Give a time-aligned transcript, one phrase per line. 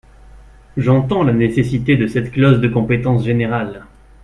[0.77, 3.83] J’entends la nécessité de cette clause de compétence générale.